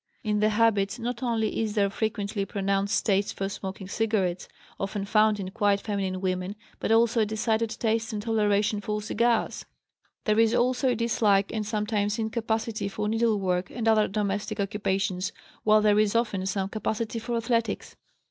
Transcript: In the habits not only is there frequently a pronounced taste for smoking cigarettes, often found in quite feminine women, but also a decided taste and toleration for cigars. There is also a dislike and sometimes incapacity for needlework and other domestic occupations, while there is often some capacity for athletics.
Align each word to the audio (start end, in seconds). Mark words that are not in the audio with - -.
In 0.23 0.39
the 0.39 0.49
habits 0.49 0.97
not 0.97 1.21
only 1.21 1.59
is 1.61 1.75
there 1.75 1.91
frequently 1.91 2.41
a 2.41 2.47
pronounced 2.47 3.05
taste 3.05 3.37
for 3.37 3.47
smoking 3.47 3.87
cigarettes, 3.87 4.49
often 4.79 5.05
found 5.05 5.39
in 5.39 5.51
quite 5.51 5.79
feminine 5.79 6.21
women, 6.21 6.55
but 6.79 6.91
also 6.91 7.19
a 7.19 7.25
decided 7.27 7.69
taste 7.69 8.11
and 8.11 8.19
toleration 8.19 8.81
for 8.81 8.99
cigars. 8.99 9.63
There 10.23 10.39
is 10.39 10.55
also 10.55 10.87
a 10.89 10.95
dislike 10.95 11.51
and 11.53 11.63
sometimes 11.63 12.17
incapacity 12.17 12.87
for 12.87 13.07
needlework 13.07 13.69
and 13.69 13.87
other 13.87 14.07
domestic 14.07 14.59
occupations, 14.59 15.31
while 15.63 15.81
there 15.81 15.99
is 15.99 16.15
often 16.15 16.47
some 16.47 16.69
capacity 16.69 17.19
for 17.19 17.37
athletics. 17.37 17.95